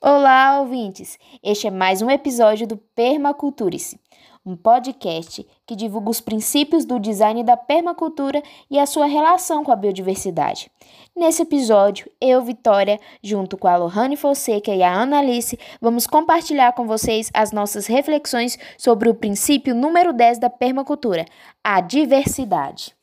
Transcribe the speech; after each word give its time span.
Olá, 0.00 0.60
ouvintes! 0.60 1.18
Este 1.42 1.66
é 1.66 1.72
mais 1.72 2.00
um 2.00 2.08
episódio 2.08 2.68
do 2.68 2.76
Permaculturice, 2.76 3.98
um 4.46 4.54
podcast 4.54 5.44
que 5.66 5.74
divulga 5.74 6.08
os 6.08 6.20
princípios 6.20 6.84
do 6.84 7.00
design 7.00 7.42
da 7.42 7.56
permacultura 7.56 8.40
e 8.70 8.78
a 8.78 8.86
sua 8.86 9.06
relação 9.06 9.64
com 9.64 9.72
a 9.72 9.76
biodiversidade. 9.76 10.70
Nesse 11.16 11.42
episódio, 11.42 12.08
eu, 12.20 12.40
Vitória, 12.40 13.00
junto 13.20 13.58
com 13.58 13.66
a 13.66 13.74
Lohane 13.74 14.16
Fonseca 14.16 14.72
e 14.72 14.84
a 14.84 14.94
Ana 15.02 15.18
Alice, 15.18 15.58
vamos 15.80 16.06
compartilhar 16.06 16.74
com 16.74 16.86
vocês 16.86 17.28
as 17.34 17.50
nossas 17.50 17.88
reflexões 17.88 18.56
sobre 18.78 19.08
o 19.08 19.14
princípio 19.16 19.74
número 19.74 20.12
10 20.12 20.38
da 20.38 20.48
permacultura, 20.48 21.24
a 21.64 21.80
diversidade. 21.80 22.94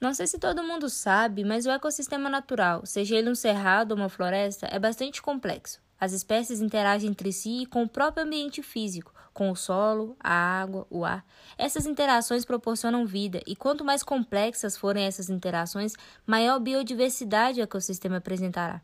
Não 0.00 0.12
sei 0.12 0.26
se 0.26 0.40
todo 0.40 0.64
mundo 0.64 0.90
sabe, 0.90 1.44
mas 1.44 1.66
o 1.66 1.70
ecossistema 1.70 2.28
natural, 2.28 2.84
seja 2.84 3.14
ele 3.14 3.30
um 3.30 3.34
cerrado 3.36 3.92
ou 3.92 3.96
uma 3.96 4.08
floresta, 4.08 4.66
é 4.72 4.76
bastante 4.76 5.22
complexo. 5.22 5.80
As 6.02 6.12
espécies 6.12 6.60
interagem 6.60 7.10
entre 7.10 7.32
si 7.32 7.62
e 7.62 7.66
com 7.66 7.84
o 7.84 7.88
próprio 7.88 8.26
ambiente 8.26 8.60
físico, 8.60 9.14
com 9.32 9.52
o 9.52 9.54
solo, 9.54 10.16
a 10.18 10.32
água, 10.32 10.84
o 10.90 11.04
ar. 11.04 11.24
Essas 11.56 11.86
interações 11.86 12.44
proporcionam 12.44 13.06
vida, 13.06 13.40
e 13.46 13.54
quanto 13.54 13.84
mais 13.84 14.02
complexas 14.02 14.76
forem 14.76 15.04
essas 15.04 15.30
interações, 15.30 15.94
maior 16.26 16.58
biodiversidade 16.58 17.60
o 17.60 17.62
ecossistema 17.62 18.16
apresentará. 18.16 18.82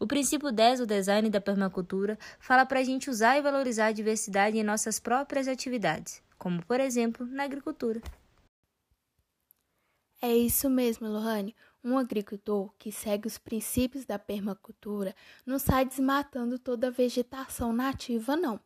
O 0.00 0.08
princípio 0.08 0.50
10 0.50 0.80
do 0.80 0.86
design 0.86 1.30
da 1.30 1.40
permacultura 1.40 2.18
fala 2.40 2.66
para 2.66 2.80
a 2.80 2.82
gente 2.82 3.08
usar 3.08 3.38
e 3.38 3.42
valorizar 3.42 3.86
a 3.86 3.92
diversidade 3.92 4.58
em 4.58 4.64
nossas 4.64 4.98
próprias 4.98 5.46
atividades, 5.46 6.20
como, 6.36 6.66
por 6.66 6.80
exemplo, 6.80 7.24
na 7.26 7.44
agricultura. 7.44 8.02
É 10.20 10.34
isso 10.34 10.68
mesmo, 10.68 11.06
Lohane. 11.06 11.54
Um 11.88 11.98
agricultor 11.98 12.74
que 12.80 12.90
segue 12.90 13.28
os 13.28 13.38
princípios 13.38 14.04
da 14.04 14.18
permacultura 14.18 15.14
não 15.46 15.56
sai 15.56 15.84
desmatando 15.84 16.58
toda 16.58 16.88
a 16.88 16.90
vegetação 16.90 17.72
nativa, 17.72 18.34
não. 18.34 18.58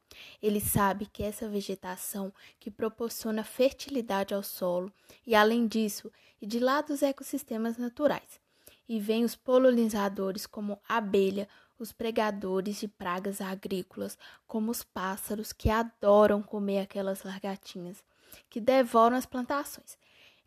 Ele 0.42 0.58
sabe 0.58 1.04
que 1.04 1.22
essa 1.22 1.46
vegetação 1.46 2.32
que 2.58 2.70
proporciona 2.70 3.44
fertilidade 3.44 4.32
ao 4.32 4.42
solo 4.42 4.90
e, 5.26 5.34
além 5.34 5.66
disso, 5.66 6.10
e 6.40 6.46
de 6.46 6.58
lá 6.58 6.80
dos 6.80 7.02
ecossistemas 7.02 7.76
naturais. 7.76 8.40
E 8.88 8.98
vem 8.98 9.22
os 9.22 9.36
polinizadores 9.36 10.46
como 10.46 10.80
abelha, 10.88 11.46
os 11.78 11.92
pregadores 11.92 12.80
de 12.80 12.88
pragas 12.88 13.42
agrícolas, 13.42 14.16
como 14.46 14.70
os 14.70 14.82
pássaros 14.82 15.52
que 15.52 15.68
adoram 15.68 16.42
comer 16.42 16.78
aquelas 16.78 17.22
largatinhas, 17.22 18.02
que 18.48 18.62
devoram 18.62 19.14
as 19.14 19.26
plantações. 19.26 19.98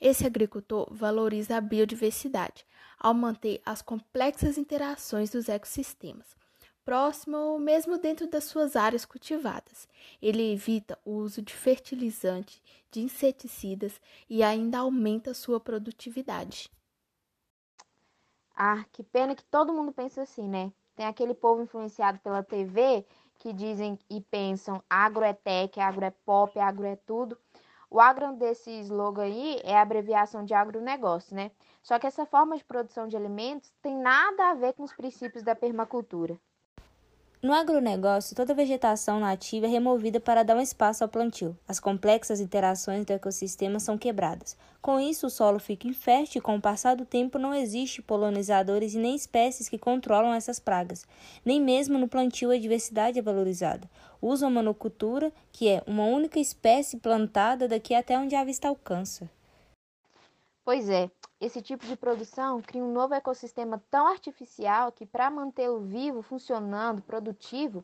Esse 0.05 0.25
agricultor 0.25 0.85
valoriza 0.91 1.55
a 1.55 1.61
biodiversidade 1.61 2.65
ao 2.99 3.13
manter 3.13 3.61
as 3.65 3.81
complexas 3.81 4.57
interações 4.57 5.29
dos 5.29 5.47
ecossistemas, 5.47 6.35
próximo 6.83 7.37
ou 7.37 7.57
mesmo 7.57 7.97
dentro 7.97 8.29
das 8.29 8.43
suas 8.43 8.75
áreas 8.75 9.05
cultivadas. 9.05 9.87
Ele 10.21 10.51
evita 10.51 10.99
o 11.05 11.11
uso 11.11 11.41
de 11.41 11.53
fertilizantes, 11.53 12.61
de 12.91 12.99
inseticidas 12.99 14.01
e 14.29 14.43
ainda 14.43 14.79
aumenta 14.79 15.33
sua 15.33 15.57
produtividade. 15.57 16.69
Ah, 18.53 18.83
que 18.91 19.03
pena 19.03 19.33
que 19.33 19.45
todo 19.45 19.71
mundo 19.71 19.93
pensa 19.93 20.23
assim, 20.23 20.49
né? 20.49 20.73
Tem 20.97 21.05
aquele 21.05 21.33
povo 21.33 21.63
influenciado 21.63 22.19
pela 22.19 22.43
TV 22.43 23.05
que 23.39 23.53
dizem 23.53 23.97
e 24.09 24.19
pensam 24.19 24.83
agro 24.89 25.23
é 25.23 25.31
tech, 25.31 25.79
agro 25.79 26.03
é 26.03 26.11
pop, 26.11 26.59
agro 26.59 26.85
é 26.85 26.97
tudo. 26.97 27.37
O 27.93 27.99
agro 27.99 28.33
desse 28.33 28.71
slogan 28.79 29.21
aí 29.25 29.61
é 29.63 29.77
a 29.77 29.83
abreviação 29.83 30.43
de 30.43 30.51
agronegócio, 30.51 31.35
né? 31.35 31.51
Só 31.83 31.99
que 31.99 32.07
essa 32.07 32.25
forma 32.25 32.57
de 32.57 32.65
produção 32.65 33.07
de 33.07 33.15
alimentos 33.15 33.71
tem 33.83 33.95
nada 33.95 34.49
a 34.49 34.55
ver 34.55 34.73
com 34.73 34.81
os 34.81 34.93
princípios 34.93 35.43
da 35.43 35.55
permacultura. 35.55 36.39
No 37.43 37.51
agronegócio, 37.51 38.37
toda 38.37 38.53
vegetação 38.53 39.19
nativa 39.19 39.65
é 39.65 39.69
removida 39.69 40.17
para 40.17 40.43
dar 40.43 40.55
um 40.55 40.61
espaço 40.61 41.03
ao 41.03 41.09
plantio. 41.09 41.57
As 41.67 41.77
complexas 41.77 42.39
interações 42.39 43.05
do 43.05 43.11
ecossistema 43.11 43.81
são 43.81 43.97
quebradas. 43.97 44.55
Com 44.81 44.97
isso, 44.97 45.27
o 45.27 45.29
solo 45.29 45.59
fica 45.59 45.85
infértil 45.85 46.39
e, 46.39 46.41
com 46.41 46.55
o 46.55 46.61
passar 46.61 46.95
do 46.95 47.03
tempo, 47.03 47.37
não 47.37 47.53
existe 47.53 48.01
polinizadores 48.01 48.93
e 48.93 48.97
nem 48.97 49.13
espécies 49.13 49.67
que 49.67 49.77
controlam 49.77 50.33
essas 50.33 50.57
pragas. 50.57 51.05
Nem 51.43 51.59
mesmo 51.59 51.99
no 51.99 52.07
plantio 52.07 52.49
a 52.49 52.57
diversidade 52.57 53.19
é 53.19 53.21
valorizada. 53.21 53.89
Usa 54.21 54.47
a 54.47 54.49
monocultura, 54.49 55.29
que 55.51 55.67
é 55.67 55.83
uma 55.85 56.05
única 56.05 56.39
espécie 56.39 56.95
plantada 56.95 57.67
daqui 57.67 57.93
até 57.93 58.17
onde 58.17 58.35
a 58.35 58.45
vista 58.45 58.69
alcança. 58.69 59.29
Pois 60.63 60.87
é, 60.87 61.11
esse 61.45 61.61
tipo 61.61 61.85
de 61.85 61.97
produção 61.97 62.61
cria 62.61 62.81
um 62.81 62.93
novo 62.93 63.13
ecossistema 63.13 63.83
tão 63.91 64.07
artificial 64.07 64.93
que, 64.93 65.05
para 65.05 65.29
mantê-lo 65.29 65.81
vivo, 65.81 66.21
funcionando, 66.21 67.01
produtivo, 67.01 67.83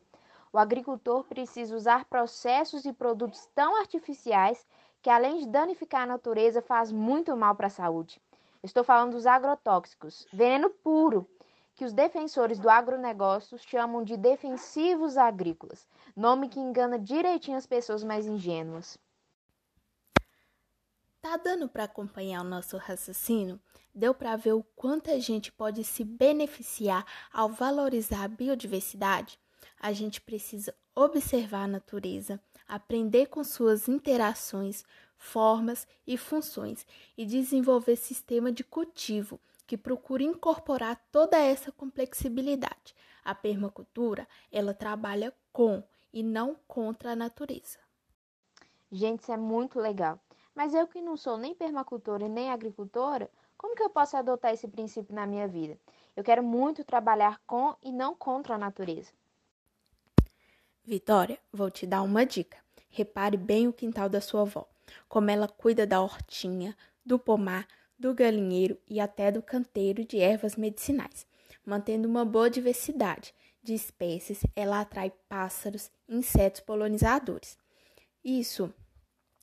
o 0.50 0.56
agricultor 0.56 1.24
precisa 1.24 1.76
usar 1.76 2.06
processos 2.06 2.86
e 2.86 2.92
produtos 2.92 3.46
tão 3.54 3.78
artificiais 3.78 4.66
que, 5.02 5.10
além 5.10 5.40
de 5.40 5.46
danificar 5.46 6.04
a 6.04 6.06
natureza, 6.06 6.62
faz 6.62 6.90
muito 6.90 7.36
mal 7.36 7.54
para 7.54 7.66
a 7.66 7.70
saúde. 7.70 8.18
Estou 8.62 8.82
falando 8.82 9.12
dos 9.12 9.26
agrotóxicos, 9.26 10.26
veneno 10.32 10.70
puro, 10.70 11.28
que 11.74 11.84
os 11.84 11.92
defensores 11.92 12.58
do 12.58 12.70
agronegócio 12.70 13.58
chamam 13.58 14.02
de 14.02 14.16
defensivos 14.16 15.18
agrícolas, 15.18 15.86
nome 16.16 16.48
que 16.48 16.58
engana 16.58 16.98
direitinho 16.98 17.58
as 17.58 17.66
pessoas 17.66 18.02
mais 18.02 18.26
ingênuas. 18.26 18.98
Tá 21.22 21.36
dando 21.36 21.68
para 21.68 21.84
acompanhar 21.84 22.40
o 22.40 22.48
nosso 22.48 22.78
raciocínio? 22.78 23.60
Deu 23.94 24.14
para 24.14 24.36
ver 24.36 24.54
o 24.54 24.62
quanto 24.74 25.10
a 25.10 25.18
gente 25.18 25.52
pode 25.52 25.84
se 25.84 26.02
beneficiar 26.02 27.04
ao 27.30 27.50
valorizar 27.50 28.24
a 28.24 28.28
biodiversidade? 28.28 29.38
A 29.78 29.92
gente 29.92 30.18
precisa 30.18 30.74
observar 30.94 31.64
a 31.64 31.68
natureza, 31.68 32.40
aprender 32.66 33.26
com 33.26 33.44
suas 33.44 33.86
interações, 33.86 34.82
formas 35.18 35.86
e 36.06 36.16
funções 36.16 36.86
e 37.18 37.26
desenvolver 37.26 37.96
sistema 37.96 38.50
de 38.50 38.64
cultivo 38.64 39.38
que 39.66 39.76
procure 39.76 40.24
incorporar 40.24 41.04
toda 41.12 41.38
essa 41.38 41.70
complexibilidade. 41.70 42.94
A 43.22 43.34
permacultura, 43.34 44.26
ela 44.50 44.72
trabalha 44.72 45.34
com 45.52 45.84
e 46.12 46.22
não 46.22 46.56
contra 46.66 47.12
a 47.12 47.16
natureza. 47.16 47.78
Gente, 48.90 49.20
isso 49.20 49.32
é 49.32 49.36
muito 49.36 49.78
legal. 49.78 50.18
Mas 50.54 50.74
eu 50.74 50.86
que 50.86 51.00
não 51.00 51.16
sou 51.16 51.36
nem 51.36 51.54
permacultora 51.54 52.28
nem 52.28 52.50
agricultora, 52.50 53.30
como 53.56 53.76
que 53.76 53.82
eu 53.82 53.90
posso 53.90 54.16
adotar 54.16 54.52
esse 54.52 54.66
princípio 54.66 55.14
na 55.14 55.26
minha 55.26 55.46
vida? 55.46 55.78
Eu 56.16 56.24
quero 56.24 56.42
muito 56.42 56.84
trabalhar 56.84 57.40
com 57.46 57.74
e 57.82 57.92
não 57.92 58.14
contra 58.14 58.54
a 58.54 58.58
natureza. 58.58 59.12
Vitória, 60.84 61.38
vou 61.52 61.70
te 61.70 61.86
dar 61.86 62.02
uma 62.02 62.24
dica. 62.24 62.58
Repare 62.88 63.36
bem 63.36 63.68
o 63.68 63.72
quintal 63.72 64.08
da 64.08 64.20
sua 64.20 64.42
avó, 64.42 64.66
como 65.08 65.30
ela 65.30 65.46
cuida 65.46 65.86
da 65.86 66.00
hortinha, 66.00 66.76
do 67.04 67.18
pomar, 67.18 67.68
do 67.98 68.14
galinheiro 68.14 68.78
e 68.88 68.98
até 68.98 69.30
do 69.30 69.42
canteiro 69.42 70.04
de 70.04 70.18
ervas 70.18 70.56
medicinais. 70.56 71.26
Mantendo 71.64 72.08
uma 72.08 72.24
boa 72.24 72.48
diversidade 72.48 73.34
de 73.62 73.74
espécies, 73.74 74.40
ela 74.56 74.80
atrai 74.80 75.12
pássaros, 75.28 75.90
insetos 76.08 76.62
polinizadores. 76.62 77.58
Isso 78.24 78.72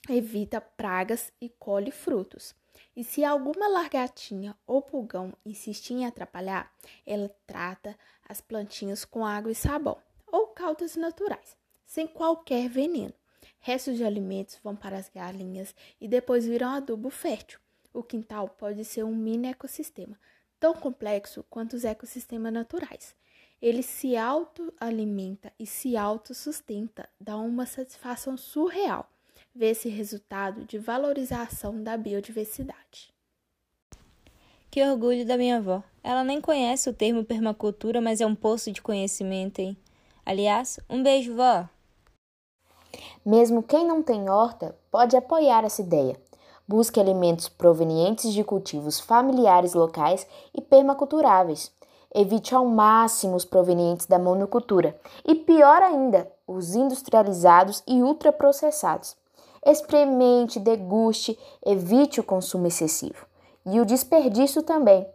evita 0.09 0.61
pragas 0.61 1.31
e 1.41 1.49
colhe 1.49 1.91
frutos. 1.91 2.55
E 2.95 3.03
se 3.03 3.23
alguma 3.23 3.67
largatinha 3.67 4.55
ou 4.65 4.81
pulgão 4.81 5.33
insistir 5.45 5.93
em 5.93 6.05
atrapalhar, 6.05 6.71
ela 7.05 7.29
trata 7.45 7.97
as 8.27 8.41
plantinhas 8.41 9.05
com 9.05 9.25
água 9.25 9.51
e 9.51 9.55
sabão 9.55 9.97
ou 10.25 10.47
caldas 10.47 10.95
naturais, 10.95 11.55
sem 11.85 12.07
qualquer 12.07 12.69
veneno. 12.69 13.13
Restos 13.59 13.97
de 13.97 14.03
alimentos 14.03 14.59
vão 14.63 14.75
para 14.75 14.97
as 14.97 15.09
galinhas 15.09 15.75
e 15.99 16.07
depois 16.07 16.45
viram 16.45 16.69
adubo 16.69 17.09
fértil. 17.09 17.59
O 17.93 18.03
quintal 18.03 18.49
pode 18.49 18.83
ser 18.85 19.03
um 19.03 19.15
mini 19.15 19.47
ecossistema, 19.47 20.19
tão 20.59 20.73
complexo 20.73 21.43
quanto 21.49 21.75
os 21.75 21.83
ecossistemas 21.83 22.53
naturais. 22.53 23.15
Ele 23.61 23.81
se 23.81 24.15
autoalimenta 24.15 25.51
e 25.57 25.65
se 25.65 25.97
autossustenta, 25.97 27.09
dá 27.19 27.37
uma 27.37 27.65
satisfação 27.65 28.37
surreal 28.37 29.09
ver 29.57 29.71
esse 29.71 29.89
resultado 29.89 30.65
de 30.65 30.77
valorização 30.77 31.81
da 31.81 31.97
biodiversidade. 31.97 33.11
Que 34.69 34.83
orgulho 34.83 35.25
da 35.25 35.35
minha 35.35 35.57
avó. 35.57 35.81
Ela 36.03 36.23
nem 36.23 36.39
conhece 36.39 36.89
o 36.89 36.93
termo 36.93 37.25
permacultura, 37.25 37.99
mas 37.99 38.21
é 38.21 38.25
um 38.25 38.35
poço 38.35 38.71
de 38.71 38.81
conhecimento, 38.81 39.59
hein? 39.59 39.75
Aliás, 40.23 40.79
um 40.87 41.01
beijo, 41.01 41.35
vó! 41.35 41.67
Mesmo 43.25 43.63
quem 43.63 43.85
não 43.85 44.03
tem 44.03 44.29
horta 44.29 44.77
pode 44.91 45.17
apoiar 45.17 45.63
essa 45.63 45.81
ideia. 45.81 46.21
Busque 46.67 46.99
alimentos 46.99 47.49
provenientes 47.49 48.31
de 48.33 48.43
cultivos 48.43 48.99
familiares 48.99 49.73
locais 49.73 50.27
e 50.53 50.61
permaculturáveis. 50.61 51.71
Evite 52.13 52.53
ao 52.53 52.65
máximo 52.65 53.35
os 53.35 53.45
provenientes 53.45 54.05
da 54.05 54.19
monocultura 54.19 54.99
e, 55.25 55.33
pior 55.33 55.81
ainda, 55.81 56.31
os 56.45 56.75
industrializados 56.75 57.81
e 57.87 58.03
ultraprocessados. 58.03 59.15
Experimente, 59.67 60.61
deguste, 60.61 61.37
evite 61.65 62.21
o 62.21 62.23
consumo 62.23 62.67
excessivo. 62.67 63.25
E 63.65 63.81
o 63.81 63.85
desperdício 63.85 64.63
também. 64.63 65.05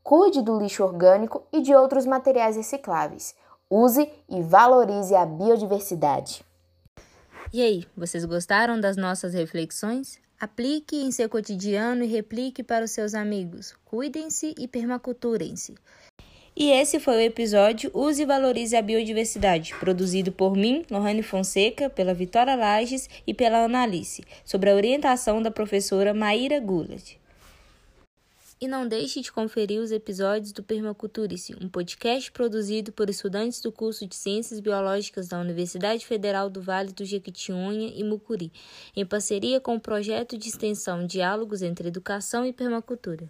Cuide 0.00 0.40
do 0.40 0.56
lixo 0.56 0.84
orgânico 0.84 1.42
e 1.52 1.60
de 1.60 1.74
outros 1.74 2.06
materiais 2.06 2.54
recicláveis. 2.54 3.34
Use 3.68 4.08
e 4.28 4.40
valorize 4.42 5.12
a 5.12 5.26
biodiversidade. 5.26 6.44
E 7.52 7.60
aí, 7.60 7.84
vocês 7.96 8.24
gostaram 8.24 8.80
das 8.80 8.96
nossas 8.96 9.34
reflexões? 9.34 10.20
Aplique 10.38 11.02
em 11.02 11.10
seu 11.10 11.28
cotidiano 11.28 12.04
e 12.04 12.06
replique 12.06 12.62
para 12.62 12.84
os 12.84 12.92
seus 12.92 13.12
amigos. 13.12 13.74
Cuidem-se 13.84 14.54
e 14.56 14.68
permaculturem-se. 14.68 15.74
E 16.58 16.70
esse 16.70 16.98
foi 16.98 17.16
o 17.16 17.20
episódio 17.20 17.90
Use 17.92 18.22
e 18.22 18.24
Valorize 18.24 18.74
a 18.74 18.80
Biodiversidade, 18.80 19.74
produzido 19.78 20.32
por 20.32 20.56
mim, 20.56 20.86
Lohane 20.90 21.22
Fonseca, 21.22 21.90
pela 21.90 22.14
Vitória 22.14 22.56
Lages 22.56 23.10
e 23.26 23.34
pela 23.34 23.62
Analice, 23.62 24.24
sob 24.42 24.66
a 24.66 24.74
orientação 24.74 25.42
da 25.42 25.50
professora 25.50 26.14
Maíra 26.14 26.58
Gullard. 26.58 27.20
E 28.58 28.66
não 28.66 28.88
deixe 28.88 29.20
de 29.20 29.30
conferir 29.30 29.82
os 29.82 29.92
episódios 29.92 30.50
do 30.50 30.62
Permaculturice, 30.62 31.54
um 31.60 31.68
podcast 31.68 32.32
produzido 32.32 32.90
por 32.90 33.10
estudantes 33.10 33.60
do 33.60 33.70
curso 33.70 34.06
de 34.06 34.16
Ciências 34.16 34.58
Biológicas 34.58 35.28
da 35.28 35.38
Universidade 35.38 36.06
Federal 36.06 36.48
do 36.48 36.62
Vale 36.62 36.90
do 36.90 37.04
Jequitinhonha 37.04 37.92
e 37.94 38.02
Mucuri, 38.02 38.50
em 38.96 39.04
parceria 39.04 39.60
com 39.60 39.74
o 39.74 39.80
projeto 39.80 40.38
de 40.38 40.48
extensão 40.48 41.06
Diálogos 41.06 41.60
entre 41.60 41.88
Educação 41.88 42.46
e 42.46 42.52
Permacultura. 42.54 43.28